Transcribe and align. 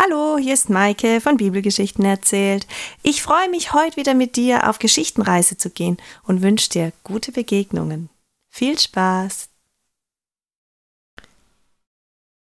Hallo, 0.00 0.38
hier 0.38 0.54
ist 0.54 0.70
Maike 0.70 1.20
von 1.20 1.38
Bibelgeschichten 1.38 2.04
erzählt. 2.04 2.68
Ich 3.02 3.20
freue 3.20 3.50
mich, 3.50 3.72
heute 3.72 3.96
wieder 3.96 4.14
mit 4.14 4.36
dir 4.36 4.70
auf 4.70 4.78
Geschichtenreise 4.78 5.56
zu 5.56 5.70
gehen 5.70 5.96
und 6.22 6.40
wünsche 6.40 6.70
dir 6.70 6.92
gute 7.02 7.32
Begegnungen. 7.32 8.08
Viel 8.48 8.78
Spaß! 8.78 9.48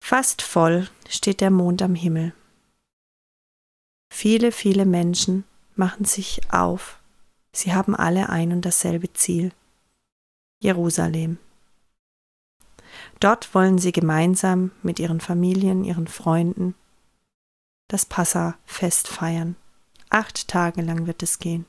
Fast 0.00 0.40
voll 0.40 0.88
steht 1.08 1.40
der 1.40 1.50
Mond 1.50 1.82
am 1.82 1.96
Himmel. 1.96 2.32
Viele, 4.14 4.52
viele 4.52 4.86
Menschen 4.86 5.42
machen 5.74 6.04
sich 6.04 6.42
auf. 6.52 7.00
Sie 7.52 7.74
haben 7.74 7.96
alle 7.96 8.28
ein 8.28 8.52
und 8.52 8.64
dasselbe 8.64 9.12
Ziel. 9.14 9.50
Jerusalem. 10.60 11.38
Dort 13.18 13.52
wollen 13.52 13.78
sie 13.78 13.90
gemeinsam 13.90 14.70
mit 14.84 15.00
ihren 15.00 15.20
Familien, 15.20 15.82
ihren 15.82 16.06
Freunden, 16.06 16.76
das 17.92 18.06
Passafest 18.06 19.06
feiern. 19.06 19.54
Acht 20.08 20.48
Tage 20.48 20.80
lang 20.80 21.06
wird 21.06 21.22
es 21.22 21.38
gehen. 21.38 21.66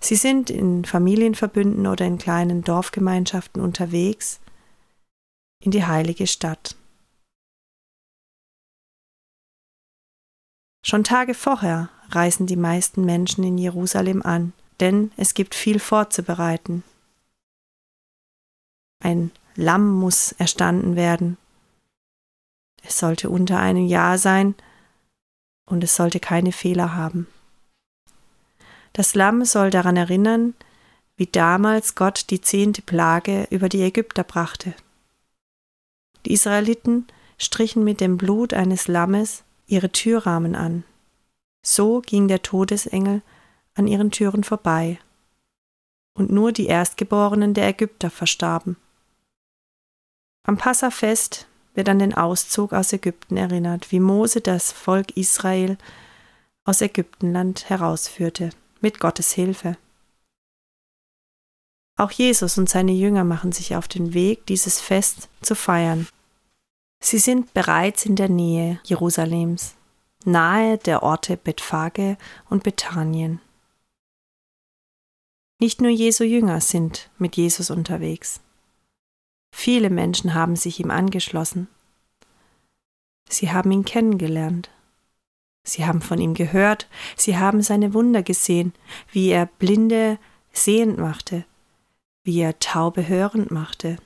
Sie 0.00 0.16
sind 0.16 0.50
in 0.50 0.84
Familienverbünden 0.84 1.86
oder 1.86 2.04
in 2.04 2.18
kleinen 2.18 2.62
Dorfgemeinschaften 2.62 3.62
unterwegs 3.62 4.40
in 5.62 5.70
die 5.70 5.84
heilige 5.84 6.26
Stadt. 6.26 6.76
Schon 10.84 11.04
Tage 11.04 11.34
vorher 11.34 11.88
reisen 12.10 12.46
die 12.46 12.56
meisten 12.56 13.04
Menschen 13.04 13.44
in 13.44 13.56
Jerusalem 13.56 14.22
an, 14.22 14.52
denn 14.80 15.12
es 15.16 15.34
gibt 15.34 15.54
viel 15.54 15.78
vorzubereiten. 15.78 16.82
Ein 19.02 19.30
Lamm 19.54 19.88
muss 19.88 20.32
erstanden 20.32 20.96
werden, 20.96 21.38
es 22.86 22.98
sollte 22.98 23.30
unter 23.30 23.58
einem 23.58 23.86
Jahr 23.86 24.18
sein 24.18 24.54
und 25.66 25.82
es 25.82 25.96
sollte 25.96 26.20
keine 26.20 26.52
Fehler 26.52 26.94
haben. 26.94 27.26
Das 28.92 29.14
Lamm 29.14 29.44
soll 29.44 29.70
daran 29.70 29.96
erinnern, 29.96 30.54
wie 31.16 31.26
damals 31.26 31.94
Gott 31.94 32.30
die 32.30 32.40
zehnte 32.40 32.82
Plage 32.82 33.46
über 33.50 33.68
die 33.68 33.82
Ägypter 33.82 34.24
brachte. 34.24 34.74
Die 36.24 36.32
Israeliten 36.32 37.06
strichen 37.38 37.84
mit 37.84 38.00
dem 38.00 38.16
Blut 38.16 38.54
eines 38.54 38.88
Lammes 38.88 39.44
ihre 39.66 39.90
Türrahmen 39.90 40.54
an. 40.54 40.84
So 41.64 42.00
ging 42.00 42.28
der 42.28 42.42
Todesengel 42.42 43.22
an 43.74 43.86
ihren 43.86 44.10
Türen 44.10 44.44
vorbei. 44.44 44.98
Und 46.14 46.30
nur 46.30 46.52
die 46.52 46.66
Erstgeborenen 46.66 47.52
der 47.52 47.68
Ägypter 47.68 48.10
verstarben. 48.10 48.76
Am 50.44 50.56
Passafest 50.56 51.46
wird 51.76 51.88
an 51.88 51.98
den 51.98 52.14
Auszug 52.14 52.72
aus 52.72 52.92
Ägypten 52.92 53.36
erinnert, 53.36 53.92
wie 53.92 54.00
Mose 54.00 54.40
das 54.40 54.72
Volk 54.72 55.16
Israel 55.16 55.78
aus 56.64 56.80
Ägyptenland 56.80 57.68
herausführte, 57.68 58.50
mit 58.80 58.98
Gottes 58.98 59.32
Hilfe. 59.32 59.76
Auch 61.98 62.10
Jesus 62.10 62.58
und 62.58 62.68
seine 62.68 62.92
Jünger 62.92 63.24
machen 63.24 63.52
sich 63.52 63.76
auf 63.76 63.88
den 63.88 64.12
Weg, 64.12 64.46
dieses 64.46 64.80
Fest 64.80 65.28
zu 65.40 65.54
feiern. 65.54 66.08
Sie 67.00 67.18
sind 67.18 67.54
bereits 67.54 68.04
in 68.04 68.16
der 68.16 68.28
Nähe 68.28 68.80
Jerusalems, 68.84 69.74
nahe 70.24 70.78
der 70.78 71.02
Orte 71.02 71.36
Bethphage 71.36 72.18
und 72.50 72.64
Bethanien. 72.64 73.40
Nicht 75.58 75.80
nur 75.80 75.90
Jesu 75.90 76.24
Jünger 76.24 76.60
sind 76.60 77.10
mit 77.18 77.36
Jesus 77.36 77.70
unterwegs. 77.70 78.40
Viele 79.58 79.88
Menschen 79.88 80.34
haben 80.34 80.54
sich 80.54 80.80
ihm 80.80 80.90
angeschlossen. 80.90 81.66
Sie 83.26 83.50
haben 83.50 83.70
ihn 83.72 83.86
kennengelernt. 83.86 84.68
Sie 85.64 85.86
haben 85.86 86.02
von 86.02 86.20
ihm 86.20 86.34
gehört, 86.34 86.86
sie 87.16 87.38
haben 87.38 87.62
seine 87.62 87.94
Wunder 87.94 88.22
gesehen, 88.22 88.74
wie 89.10 89.30
er 89.30 89.46
Blinde 89.46 90.18
sehend 90.52 90.98
machte, 90.98 91.46
wie 92.22 92.38
er 92.38 92.58
Taube 92.58 93.08
hörend 93.08 93.50
machte, 93.50 93.96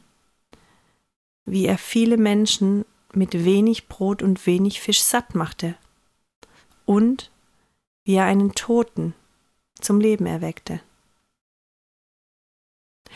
wie 1.47 1.67
er 1.67 1.79
viele 1.79 2.17
Menschen 2.17 2.85
mit 3.13 3.45
wenig 3.45 3.89
Brot 3.89 4.23
und 4.23 4.47
wenig 4.47 4.81
Fisch 4.81 5.03
satt 5.03 5.35
machte 5.35 5.75
und 6.87 7.33
wie 8.05 8.15
er 8.15 8.25
einen 8.25 8.55
Toten 8.55 9.15
zum 9.81 9.99
Leben 9.99 10.27
erweckte. 10.27 10.81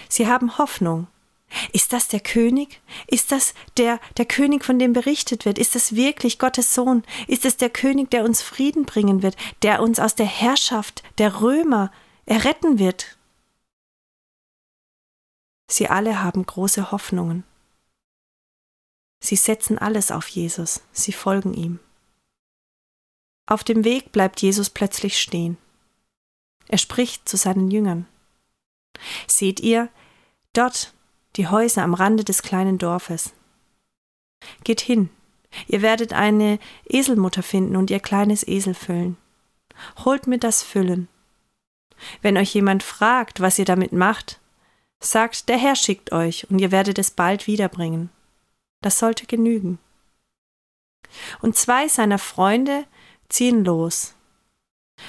Sie 0.09 0.27
haben 0.27 0.59
Hoffnung, 0.59 1.06
ist 1.72 1.92
das 1.92 2.09
der 2.09 2.20
König? 2.20 2.81
Ist 3.06 3.32
das 3.32 3.54
der, 3.76 4.00
der 4.16 4.26
König, 4.26 4.65
von 4.65 4.78
dem 4.78 4.92
berichtet 4.92 5.44
wird? 5.44 5.59
Ist 5.59 5.75
das 5.75 5.94
wirklich 5.94 6.38
Gottes 6.38 6.75
Sohn? 6.75 7.03
Ist 7.26 7.44
es 7.44 7.56
der 7.56 7.70
König, 7.70 8.10
der 8.10 8.25
uns 8.25 8.42
Frieden 8.42 8.84
bringen 8.84 9.22
wird, 9.22 9.37
der 9.62 9.82
uns 9.82 9.98
aus 9.98 10.14
der 10.14 10.26
Herrschaft 10.26 11.03
der 11.19 11.41
Römer 11.41 11.93
erretten 12.26 12.78
wird? 12.78 13.16
Sie 15.70 15.88
alle 15.88 16.22
haben 16.22 16.44
große 16.44 16.91
Hoffnungen. 16.91 17.44
Sie 19.20 19.37
setzen 19.37 19.78
alles 19.78 20.10
auf 20.10 20.28
Jesus, 20.28 20.82
sie 20.93 21.12
folgen 21.12 21.54
ihm. 21.54 21.81
Auf 23.47 23.64
dem 23.64 23.84
Weg 23.84 24.12
bleibt 24.12 24.43
Jesus 24.43 24.70
plötzlich 24.70 25.20
stehen. 25.20 25.56
Er 26.69 26.78
spricht 26.78 27.28
zu 27.28 27.37
seinen 27.37 27.70
Jüngern. 27.70 28.06
Seht 29.26 29.60
ihr, 29.60 29.88
dort 30.53 30.93
die 31.37 31.49
Häuser 31.49 31.83
am 31.83 31.95
Rande 31.95 32.25
des 32.25 32.43
kleinen 32.43 32.78
Dorfes. 32.78 33.33
Geht 34.62 34.81
hin, 34.81 35.11
ihr 35.67 35.83
werdet 35.83 36.12
eine 36.12 36.59
Eselmutter 36.87 37.43
finden 37.43 37.77
und 37.77 37.91
ihr 37.91 38.00
kleines 38.00 38.47
Esel 38.47 38.75
füllen. 38.75 39.17
Holt 40.05 40.27
mir 40.27 40.39
das 40.39 40.62
Füllen. 40.62 41.09
Wenn 42.23 42.37
euch 42.37 42.55
jemand 42.55 42.83
fragt, 42.83 43.41
was 43.41 43.59
ihr 43.59 43.65
damit 43.65 43.93
macht, 43.93 44.41
sagt, 45.00 45.49
der 45.49 45.59
Herr 45.59 45.77
schickt 45.77 46.12
euch 46.12 46.49
und 46.50 46.59
ihr 46.59 46.71
werdet 46.71 46.99
es 46.99 47.11
bald 47.11 47.47
wiederbringen. 47.47 48.11
Das 48.83 48.99
sollte 48.99 49.27
genügen. 49.27 49.78
Und 51.41 51.56
zwei 51.56 51.89
seiner 51.89 52.19
Freunde 52.19 52.87
ziehen 53.28 53.65
los. 53.65 54.15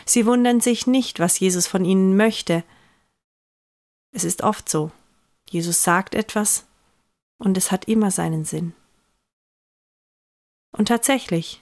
Sie 0.06 0.26
wundern 0.26 0.62
sich 0.62 0.88
nicht, 0.88 1.20
was 1.20 1.40
Jesus 1.40 1.68
von 1.68 1.86
ihnen 1.86 2.18
möchte. 2.18 2.64
Es 4.12 4.24
ist 4.24 4.44
oft 4.44 4.70
so. 4.70 4.92
Jesus 5.50 5.84
sagt 5.84 6.16
etwas 6.16 6.66
und 7.38 7.58
es 7.58 7.72
hat 7.72 7.86
immer 7.86 8.12
seinen 8.12 8.46
Sinn. 8.46 8.74
Und 10.72 10.88
tatsächlich, 10.88 11.62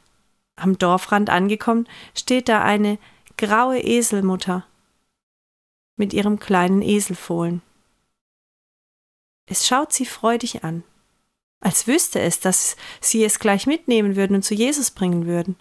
am 0.56 0.78
Dorfrand 0.78 1.30
angekommen, 1.30 1.88
steht 2.16 2.50
da 2.50 2.64
eine 2.64 2.98
graue 3.38 3.80
Eselmutter 3.80 4.66
mit 5.96 6.14
ihrem 6.14 6.40
kleinen 6.40 6.82
Eselfohlen. 6.82 7.62
Es 9.46 9.68
schaut 9.68 9.94
sie 9.94 10.06
freudig 10.06 10.64
an, 10.64 10.84
als 11.60 11.88
wüsste 11.88 12.20
es, 12.20 12.40
dass 12.40 12.76
sie 13.02 13.24
es 13.24 13.40
gleich 13.40 13.68
mitnehmen 13.68 14.16
würden 14.16 14.36
und 14.36 14.44
zu 14.44 14.54
Jesus 14.54 14.92
bringen 14.92 15.26
würden. 15.26 15.56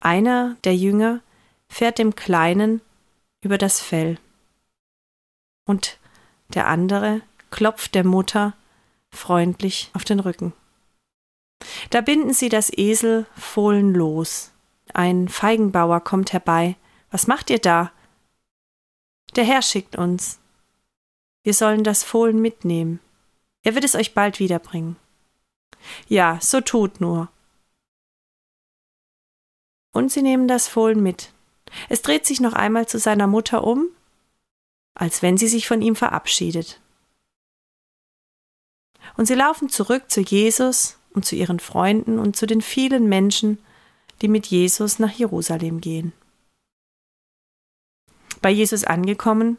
Einer 0.00 0.56
der 0.64 0.76
Jünger 0.76 1.22
fährt 1.68 1.98
dem 1.98 2.14
Kleinen 2.14 2.80
über 3.40 3.58
das 3.58 3.80
Fell 3.80 4.18
und 5.66 5.98
der 6.48 6.68
andere 6.68 7.20
klopft 7.50 7.94
der 7.94 8.04
Mutter 8.04 8.54
freundlich 9.10 9.90
auf 9.92 10.04
den 10.04 10.20
Rücken. 10.20 10.52
Da 11.90 12.00
binden 12.00 12.32
sie 12.32 12.48
das 12.48 12.70
Eselfohlen 12.72 13.94
los. 13.94 14.52
Ein 14.94 15.28
Feigenbauer 15.28 16.00
kommt 16.00 16.32
herbei. 16.32 16.76
Was 17.10 17.26
macht 17.26 17.50
ihr 17.50 17.58
da? 17.58 17.92
Der 19.34 19.44
Herr 19.44 19.62
schickt 19.62 19.96
uns. 19.96 20.38
Wir 21.42 21.54
sollen 21.54 21.84
das 21.84 22.02
Fohlen 22.02 22.40
mitnehmen. 22.40 23.00
Er 23.62 23.74
wird 23.74 23.84
es 23.84 23.94
euch 23.94 24.14
bald 24.14 24.38
wiederbringen. 24.38 24.96
Ja, 26.08 26.38
so 26.40 26.60
tut 26.60 27.00
nur. 27.00 27.28
Und 29.92 30.12
sie 30.12 30.22
nehmen 30.22 30.48
das 30.48 30.68
Fohlen 30.68 31.02
mit. 31.02 31.32
Es 31.88 32.02
dreht 32.02 32.26
sich 32.26 32.40
noch 32.40 32.52
einmal 32.52 32.86
zu 32.86 32.98
seiner 32.98 33.26
Mutter 33.26 33.64
um 33.64 33.88
als 34.96 35.22
wenn 35.22 35.36
sie 35.36 35.46
sich 35.46 35.68
von 35.68 35.82
ihm 35.82 35.94
verabschiedet. 35.94 36.80
Und 39.16 39.26
sie 39.26 39.34
laufen 39.34 39.68
zurück 39.68 40.10
zu 40.10 40.22
Jesus 40.22 40.98
und 41.12 41.24
zu 41.24 41.36
ihren 41.36 41.60
Freunden 41.60 42.18
und 42.18 42.36
zu 42.36 42.46
den 42.46 42.62
vielen 42.62 43.08
Menschen, 43.08 43.58
die 44.20 44.28
mit 44.28 44.46
Jesus 44.46 44.98
nach 44.98 45.12
Jerusalem 45.12 45.80
gehen. 45.80 46.12
Bei 48.40 48.50
Jesus 48.50 48.84
angekommen, 48.84 49.58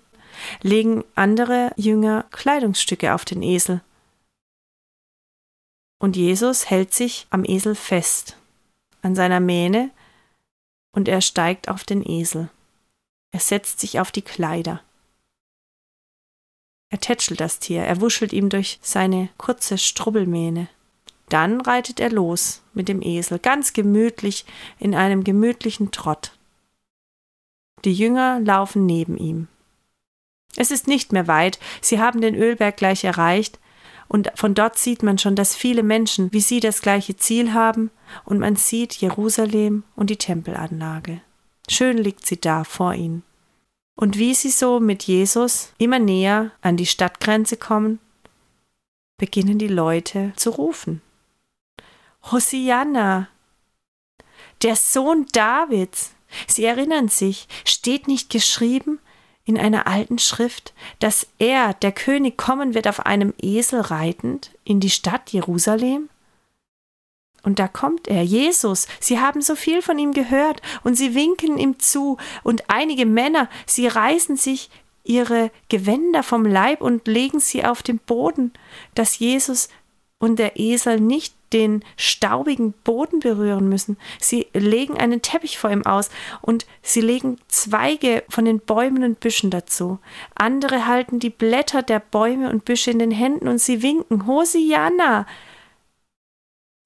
legen 0.62 1.04
andere 1.16 1.72
Jünger 1.78 2.26
Kleidungsstücke 2.32 3.14
auf 3.14 3.26
den 3.26 3.42
Esel. 3.42 3.82
Und 6.00 6.16
Jesus 6.16 6.70
hält 6.70 6.94
sich 6.94 7.28
am 7.30 7.44
Esel 7.44 7.76
fest, 7.76 8.38
an 9.02 9.16
seiner 9.16 9.40
Mähne, 9.40 9.92
und 10.92 11.08
er 11.08 11.22
steigt 11.22 11.70
auf 11.70 11.84
den 11.84 12.08
Esel. 12.08 12.50
Er 13.32 13.40
setzt 13.40 13.80
sich 13.80 14.00
auf 14.00 14.12
die 14.12 14.22
Kleider. 14.22 14.82
Er 16.90 17.00
tätschelt 17.00 17.40
das 17.40 17.60
Tier, 17.60 17.84
er 17.84 18.00
wuschelt 18.02 18.32
ihm 18.34 18.50
durch 18.50 18.80
seine 18.82 19.30
kurze 19.38 19.78
Strubbelmähne. 19.78 20.70
Dann 21.30 21.60
reitet 21.60 22.00
er 22.00 22.10
los 22.10 22.62
mit 22.74 22.88
dem 22.88 23.02
Esel, 23.02 23.40
ganz 23.40 23.74
gemütlich 23.74 24.46
in 24.80 24.96
einem 24.96 25.24
gemütlichen 25.24 25.92
Trott. 25.92 26.32
Die 27.84 27.94
Jünger 27.94 28.40
laufen 28.40 28.86
neben 28.86 29.18
ihm. 29.18 29.48
Es 30.56 30.72
ist 30.72 30.88
nicht 30.88 31.12
mehr 31.12 31.28
weit, 31.28 31.60
sie 31.82 32.00
haben 32.00 32.22
den 32.22 32.36
Ölberg 32.36 32.78
gleich 32.78 33.04
erreicht, 33.04 33.60
und 34.08 34.32
von 34.36 34.56
dort 34.56 34.78
sieht 34.78 35.04
man 35.04 35.18
schon, 35.18 35.36
dass 35.36 35.54
viele 35.54 35.84
Menschen 35.84 36.32
wie 36.32 36.40
sie 36.40 36.62
das 36.62 36.82
gleiche 36.82 37.18
Ziel 37.18 37.54
haben, 37.54 37.92
und 38.24 38.40
man 38.40 38.56
sieht 38.56 38.94
Jerusalem 38.94 39.84
und 39.98 40.10
die 40.10 40.18
Tempelanlage. 40.18 41.20
Schön 41.70 41.98
liegt 41.98 42.26
sie 42.26 42.40
da 42.40 42.64
vor 42.64 42.94
ihnen. 42.94 43.24
Und 43.98 44.20
wie 44.20 44.36
sie 44.36 44.52
so 44.52 44.80
mit 44.80 45.04
Jesus 45.04 45.74
immer 45.80 45.98
näher 45.98 46.52
an 46.62 46.78
die 46.78 46.86
Stadtgrenze 46.86 47.58
kommen, 47.58 48.00
beginnen 49.18 49.58
die 49.58 49.68
Leute 49.68 50.34
zu 50.36 50.52
rufen. 50.52 51.02
Hosianna, 52.32 53.28
der 54.62 54.76
Sohn 54.76 55.26
Davids. 55.32 56.14
Sie 56.46 56.64
erinnern 56.64 57.08
sich, 57.08 57.48
steht 57.66 58.08
nicht 58.08 58.30
geschrieben 58.30 59.00
in 59.46 59.58
einer 59.58 59.88
alten 59.88 60.20
Schrift, 60.20 60.74
dass 61.00 61.26
er, 61.40 61.74
der 61.74 61.92
König, 61.92 62.38
kommen 62.38 62.76
wird 62.76 62.88
auf 62.88 63.06
einem 63.06 63.34
Esel 63.42 63.82
reitend 63.82 64.52
in 64.64 64.80
die 64.80 64.92
Stadt 64.92 65.34
Jerusalem? 65.34 66.10
Und 67.48 67.60
da 67.60 67.70
kommt 67.70 68.10
er, 68.10 68.24
Jesus. 68.24 68.88
Sie 69.00 69.22
haben 69.22 69.42
so 69.42 69.56
viel 69.56 69.82
von 69.82 69.98
ihm 69.98 70.12
gehört 70.12 70.62
und 70.84 70.96
sie 70.96 71.16
winken 71.16 71.58
ihm 71.58 71.80
zu. 71.80 72.18
Und 72.44 72.66
einige 72.68 73.06
Männer, 73.06 73.48
sie 73.66 73.88
reißen 73.88 74.36
sich 74.36 74.70
ihre 75.06 75.50
Gewänder 75.70 76.24
vom 76.24 76.44
Leib 76.44 76.82
und 76.82 77.08
legen 77.08 77.40
sie 77.40 77.64
auf 77.64 77.84
den 77.84 78.00
Boden, 78.00 78.52
dass 78.96 79.20
Jesus 79.20 79.70
und 80.20 80.40
der 80.40 80.60
Esel 80.60 81.00
nicht 81.00 81.36
den 81.54 81.86
staubigen 81.96 82.74
Boden 82.84 83.22
berühren 83.22 83.70
müssen. 83.70 83.96
Sie 84.20 84.48
legen 84.54 84.98
einen 84.98 85.22
Teppich 85.22 85.58
vor 85.58 85.72
ihm 85.72 85.86
aus 85.86 86.10
und 86.42 86.66
sie 86.82 87.00
legen 87.00 87.38
Zweige 87.48 88.26
von 88.28 88.44
den 88.44 88.60
Bäumen 88.60 89.06
und 89.06 89.22
Büschen 89.22 89.52
dazu. 89.52 90.00
Andere 90.36 90.86
halten 90.86 91.20
die 91.20 91.30
Blätter 91.30 91.82
der 91.82 92.02
Bäume 92.02 92.50
und 92.50 92.66
Büsche 92.66 92.92
in 92.92 93.00
den 93.00 93.12
Händen 93.12 93.48
und 93.48 93.60
sie 93.60 93.82
winken 93.82 94.28
Hosianna, 94.28 95.26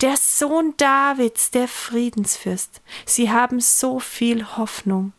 der 0.01 0.18
Sohn 0.18 0.74
Davids, 0.77 1.51
der 1.51 1.68
Friedensfürst. 1.68 2.81
Sie 3.06 3.30
haben 3.30 3.59
so 3.59 4.00
viel 4.00 4.57
Hoffnung. 4.57 5.13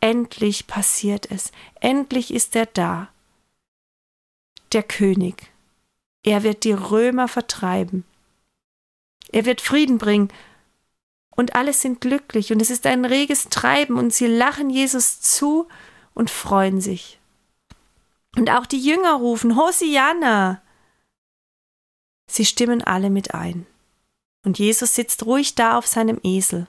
Endlich 0.00 0.66
passiert 0.66 1.30
es. 1.30 1.52
Endlich 1.80 2.32
ist 2.32 2.54
er 2.54 2.66
da. 2.66 3.08
Der 4.72 4.82
König. 4.82 5.50
Er 6.22 6.42
wird 6.42 6.64
die 6.64 6.72
Römer 6.72 7.28
vertreiben. 7.28 8.04
Er 9.32 9.46
wird 9.46 9.62
Frieden 9.62 9.98
bringen. 9.98 10.28
Und 11.30 11.56
alle 11.56 11.72
sind 11.72 12.00
glücklich 12.00 12.52
und 12.52 12.62
es 12.62 12.70
ist 12.70 12.86
ein 12.86 13.04
reges 13.04 13.48
Treiben 13.48 13.98
und 13.98 14.12
sie 14.14 14.26
lachen 14.26 14.70
Jesus 14.70 15.20
zu 15.20 15.66
und 16.12 16.30
freuen 16.30 16.80
sich. 16.80 17.18
Und 18.36 18.50
auch 18.50 18.66
die 18.66 18.78
Jünger 18.78 19.14
rufen 19.14 19.56
Hosianna. 19.56 20.62
Sie 22.28 22.44
stimmen 22.44 22.82
alle 22.82 23.10
mit 23.10 23.34
ein 23.34 23.66
und 24.44 24.58
Jesus 24.58 24.94
sitzt 24.94 25.24
ruhig 25.26 25.54
da 25.54 25.76
auf 25.78 25.86
seinem 25.86 26.20
Esel. 26.22 26.66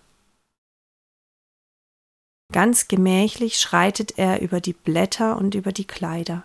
Ganz 2.52 2.88
gemächlich 2.88 3.60
schreitet 3.60 4.18
er 4.18 4.42
über 4.42 4.62
die 4.62 4.74
Blätter 4.74 5.38
und 5.38 5.56
über 5.56 5.72
die 5.72 5.86
Kleider. 5.86 6.44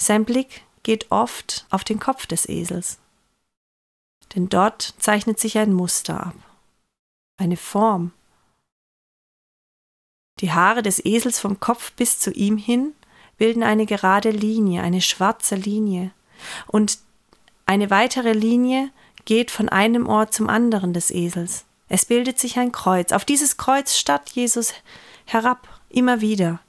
Sein 0.00 0.24
Blick 0.24 0.62
geht 0.82 1.10
oft 1.10 1.66
auf 1.70 1.84
den 1.84 1.98
Kopf 1.98 2.26
des 2.26 2.48
Esels, 2.48 2.98
denn 4.34 4.48
dort 4.48 4.94
zeichnet 4.98 5.38
sich 5.38 5.58
ein 5.58 5.72
Muster 5.72 6.26
ab, 6.26 6.36
eine 7.36 7.56
Form. 7.56 8.12
Die 10.40 10.52
Haare 10.52 10.82
des 10.82 11.04
Esels 11.04 11.40
vom 11.40 11.58
Kopf 11.58 11.92
bis 11.92 12.18
zu 12.20 12.30
ihm 12.30 12.56
hin 12.56 12.94
bilden 13.38 13.62
eine 13.62 13.86
gerade 13.86 14.30
Linie, 14.30 14.82
eine 14.82 15.02
schwarze 15.02 15.56
Linie, 15.56 16.12
und 16.68 16.98
eine 17.66 17.90
weitere 17.90 18.32
Linie 18.32 18.90
geht 19.28 19.50
von 19.50 19.68
einem 19.68 20.08
Ort 20.08 20.32
zum 20.32 20.48
anderen 20.48 20.94
des 20.94 21.10
Esels. 21.10 21.66
Es 21.90 22.06
bildet 22.06 22.38
sich 22.38 22.58
ein 22.58 22.72
Kreuz. 22.72 23.12
Auf 23.12 23.26
dieses 23.26 23.58
Kreuz 23.58 23.94
starrt 23.94 24.30
Jesus 24.30 24.72
herab, 25.26 25.68
immer 25.90 26.22
wieder. 26.22 26.60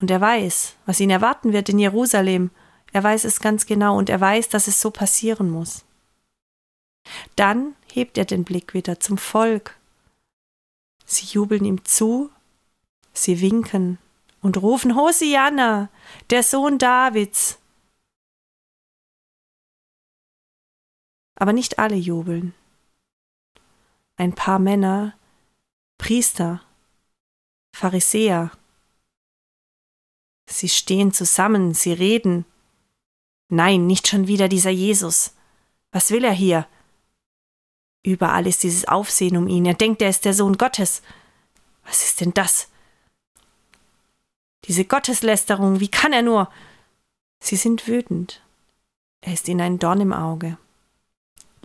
Und 0.00 0.10
er 0.10 0.22
weiß, 0.22 0.76
was 0.86 0.98
ihn 0.98 1.10
erwarten 1.10 1.52
wird 1.52 1.68
in 1.68 1.78
Jerusalem. 1.78 2.50
Er 2.92 3.04
weiß 3.04 3.24
es 3.24 3.40
ganz 3.40 3.66
genau 3.66 3.98
und 3.98 4.08
er 4.08 4.18
weiß, 4.18 4.48
dass 4.48 4.66
es 4.66 4.80
so 4.80 4.90
passieren 4.90 5.50
muss. 5.50 5.84
Dann 7.36 7.74
hebt 7.92 8.16
er 8.16 8.24
den 8.24 8.44
Blick 8.44 8.72
wieder 8.72 8.98
zum 8.98 9.18
Volk. 9.18 9.76
Sie 11.04 11.26
jubeln 11.26 11.66
ihm 11.66 11.84
zu, 11.84 12.30
sie 13.12 13.42
winken 13.42 13.98
und 14.40 14.62
rufen 14.62 14.96
Hosianna, 14.96 15.90
der 16.30 16.42
Sohn 16.42 16.78
Davids, 16.78 17.59
aber 21.40 21.52
nicht 21.54 21.78
alle 21.78 21.96
jubeln. 21.96 22.54
Ein 24.16 24.34
paar 24.34 24.58
Männer, 24.58 25.14
Priester, 25.96 26.60
Pharisäer, 27.74 28.52
sie 30.46 30.68
stehen 30.68 31.12
zusammen, 31.12 31.72
sie 31.72 31.94
reden. 31.94 32.44
Nein, 33.48 33.86
nicht 33.86 34.06
schon 34.06 34.26
wieder 34.26 34.48
dieser 34.48 34.70
Jesus. 34.70 35.32
Was 35.92 36.10
will 36.10 36.24
er 36.24 36.32
hier? 36.32 36.66
Überall 38.02 38.46
ist 38.46 38.62
dieses 38.62 38.86
Aufsehen 38.86 39.36
um 39.36 39.48
ihn. 39.48 39.64
Er 39.64 39.74
denkt, 39.74 40.02
er 40.02 40.10
ist 40.10 40.26
der 40.26 40.34
Sohn 40.34 40.58
Gottes. 40.58 41.02
Was 41.84 42.04
ist 42.04 42.20
denn 42.20 42.34
das? 42.34 42.68
Diese 44.66 44.84
Gotteslästerung, 44.84 45.80
wie 45.80 45.88
kann 45.88 46.12
er 46.12 46.22
nur? 46.22 46.52
Sie 47.42 47.56
sind 47.56 47.88
wütend. 47.88 48.42
Er 49.22 49.32
ist 49.32 49.48
ihnen 49.48 49.62
ein 49.62 49.78
Dorn 49.78 50.02
im 50.02 50.12
Auge. 50.12 50.58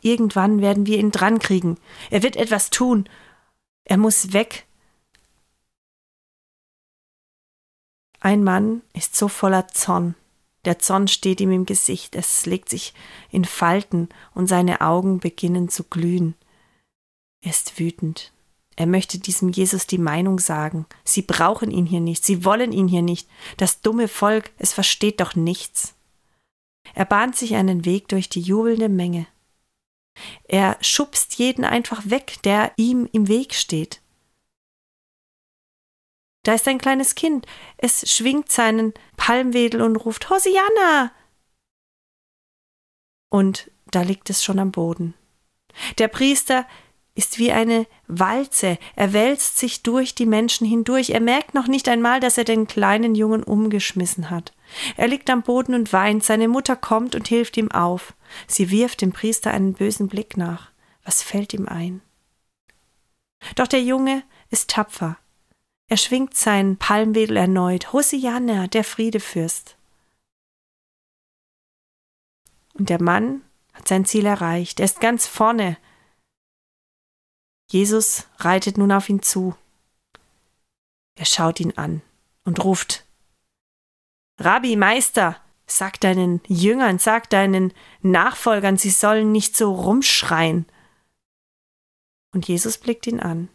Irgendwann 0.01 0.61
werden 0.61 0.85
wir 0.85 0.99
ihn 0.99 1.11
drankriegen. 1.11 1.77
Er 2.09 2.23
wird 2.23 2.35
etwas 2.35 2.69
tun. 2.69 3.09
Er 3.83 3.97
muss 3.97 4.33
weg. 4.33 4.65
Ein 8.19 8.43
Mann 8.43 8.81
ist 8.93 9.15
so 9.15 9.27
voller 9.27 9.67
Zorn. 9.67 10.15
Der 10.65 10.79
Zorn 10.79 11.07
steht 11.07 11.39
ihm 11.41 11.51
im 11.51 11.65
Gesicht, 11.65 12.15
es 12.15 12.47
legt 12.47 12.69
sich 12.69 12.95
in 13.29 13.45
Falten 13.45 14.09
und 14.33 14.47
seine 14.47 14.81
Augen 14.81 15.19
beginnen 15.19 15.69
zu 15.69 15.83
glühen. 15.83 16.33
Er 17.41 17.51
ist 17.51 17.79
wütend. 17.79 18.33
Er 18.75 18.87
möchte 18.87 19.19
diesem 19.19 19.49
Jesus 19.49 19.87
die 19.87 19.99
Meinung 19.99 20.39
sagen. 20.39 20.85
Sie 21.03 21.21
brauchen 21.21 21.71
ihn 21.71 21.85
hier 21.85 22.01
nicht, 22.01 22.25
sie 22.25 22.43
wollen 22.43 22.71
ihn 22.71 22.87
hier 22.87 23.03
nicht. 23.03 23.29
Das 23.57 23.81
dumme 23.81 24.07
Volk, 24.07 24.51
es 24.57 24.73
versteht 24.73 25.21
doch 25.21 25.35
nichts. 25.35 25.93
Er 26.93 27.05
bahnt 27.05 27.35
sich 27.35 27.55
einen 27.55 27.85
Weg 27.85 28.07
durch 28.07 28.27
die 28.27 28.41
jubelnde 28.41 28.89
Menge. 28.89 29.27
Er 30.43 30.77
schubst 30.81 31.35
jeden 31.35 31.65
einfach 31.65 32.09
weg, 32.09 32.37
der 32.43 32.71
ihm 32.77 33.07
im 33.11 33.27
Weg 33.27 33.53
steht. 33.53 34.01
Da 36.43 36.53
ist 36.53 36.67
ein 36.67 36.77
kleines 36.77 37.15
Kind. 37.15 37.47
Es 37.77 38.11
schwingt 38.11 38.51
seinen 38.51 38.93
Palmwedel 39.17 39.81
und 39.81 39.95
ruft 39.95 40.29
Hosianna. 40.29 41.11
Und 43.29 43.71
da 43.91 44.03
liegt 44.03 44.29
es 44.29 44.43
schon 44.43 44.59
am 44.59 44.71
Boden. 44.71 45.15
Der 45.97 46.07
Priester 46.07 46.67
ist 47.15 47.39
wie 47.39 47.51
eine 47.51 47.87
Walze. 48.07 48.77
Er 48.95 49.13
wälzt 49.13 49.57
sich 49.57 49.83
durch 49.83 50.15
die 50.15 50.25
Menschen 50.25 50.67
hindurch. 50.67 51.11
Er 51.11 51.21
merkt 51.21 51.53
noch 51.53 51.67
nicht 51.67 51.87
einmal, 51.87 52.19
dass 52.19 52.37
er 52.37 52.43
den 52.43 52.67
kleinen 52.67 53.15
Jungen 53.15 53.41
umgeschmissen 53.41 54.29
hat. 54.29 54.53
Er 54.97 55.07
liegt 55.07 55.29
am 55.29 55.41
Boden 55.41 55.73
und 55.73 55.93
weint. 55.93 56.25
Seine 56.25 56.49
Mutter 56.49 56.75
kommt 56.75 57.15
und 57.15 57.27
hilft 57.27 57.55
ihm 57.55 57.71
auf. 57.71 58.13
Sie 58.47 58.69
wirft 58.69 59.01
dem 59.01 59.13
Priester 59.13 59.51
einen 59.51 59.73
bösen 59.73 60.09
Blick 60.09 60.35
nach. 60.35 60.71
Was 61.05 61.23
fällt 61.23 61.53
ihm 61.53 61.67
ein? 61.67 62.01
Doch 63.55 63.67
der 63.67 63.81
Junge 63.81 64.23
ist 64.49 64.69
tapfer. 64.71 65.17
Er 65.87 65.97
schwingt 65.97 66.35
seinen 66.35 66.77
Palmwedel 66.77 67.37
erneut. 67.37 67.93
Hosianna, 67.93 68.67
der 68.67 68.83
Friedefürst. 68.83 69.77
Und 72.73 72.89
der 72.89 73.01
Mann 73.01 73.41
hat 73.73 73.87
sein 73.87 74.03
Ziel 74.03 74.25
erreicht. 74.25 74.79
Er 74.79 74.85
ist 74.85 74.99
ganz 74.99 75.27
vorne. 75.27 75.77
Jesus 77.67 78.27
reitet 78.37 78.77
nun 78.77 78.91
auf 78.91 79.09
ihn 79.09 79.21
zu. 79.21 79.55
Er 81.15 81.25
schaut 81.25 81.59
ihn 81.59 81.77
an 81.77 82.01
und 82.43 82.63
ruft 82.63 83.05
Rabbi, 84.37 84.75
Meister, 84.75 85.41
sag 85.65 85.99
deinen 86.01 86.41
Jüngern, 86.47 86.99
sag 86.99 87.29
deinen 87.29 87.73
Nachfolgern, 88.01 88.77
sie 88.77 88.89
sollen 88.89 89.31
nicht 89.31 89.55
so 89.55 89.73
rumschreien. 89.73 90.65
Und 92.33 92.47
Jesus 92.47 92.77
blickt 92.77 93.07
ihn 93.07 93.21
an. 93.21 93.49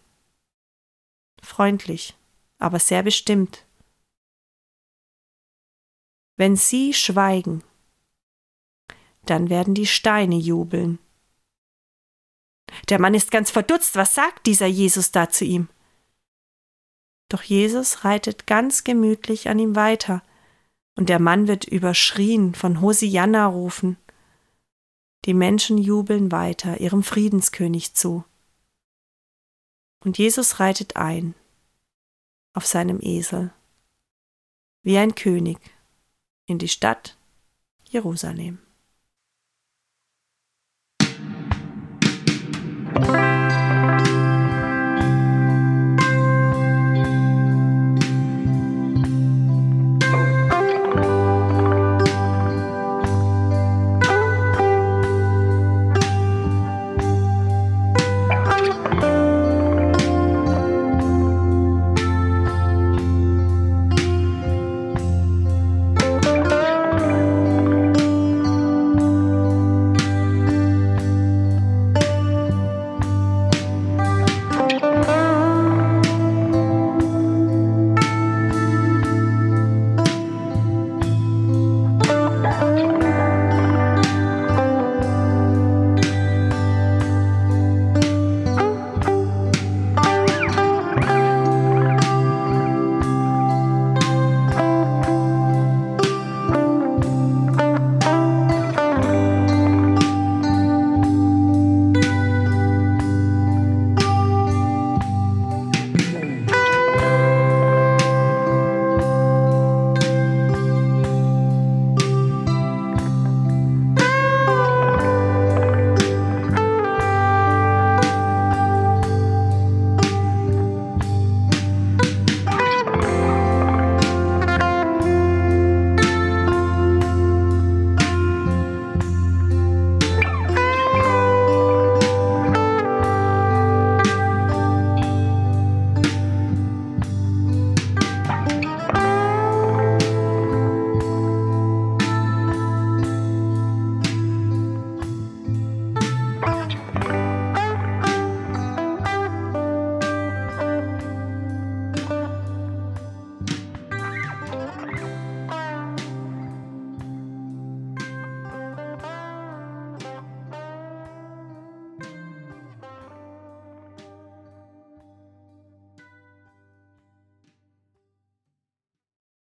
Freundlich, 1.43 2.17
aber 2.59 2.79
sehr 2.79 3.02
bestimmt. 3.02 3.67
Wenn 6.37 6.57
sie 6.57 6.95
schweigen, 6.95 7.62
dann 9.26 9.50
werden 9.50 9.75
die 9.75 9.87
Steine 9.87 10.37
jubeln. 10.37 10.99
Der 12.89 13.00
Mann 13.00 13.15
ist 13.15 13.31
ganz 13.31 13.50
verdutzt, 13.50 13.97
was 13.97 14.15
sagt 14.15 14.47
dieser 14.47 14.67
Jesus 14.67 15.12
da 15.12 15.29
zu 15.29 15.45
ihm? 15.45 15.69
Doch 17.29 17.43
Jesus 17.43 18.05
reitet 18.05 18.47
ganz 18.47 18.85
gemütlich 18.85 19.49
an 19.49 19.59
ihm 19.59 19.77
weiter, 19.77 20.23
und 20.97 21.09
der 21.09 21.21
Mann 21.21 21.49
wird 21.49 21.65
überschrien 21.65 22.55
von 22.55 22.81
Hosianna 22.81 23.47
rufen. 23.47 23.97
Die 25.25 25.35
Menschen 25.35 25.79
jubeln 25.79 26.33
weiter 26.33 26.81
ihrem 26.81 27.03
Friedenskönig 27.03 27.95
zu. 27.95 28.25
Und 30.05 30.19
Jesus 30.19 30.61
reitet 30.61 30.97
ein 30.97 31.35
auf 32.53 32.67
seinem 32.67 32.99
Esel, 33.00 33.53
wie 34.83 34.99
ein 34.99 35.15
König, 35.15 35.59
in 36.47 36.59
die 36.59 36.69
Stadt 36.69 37.17
Jerusalem. 37.85 38.59
Bye. 43.00 43.29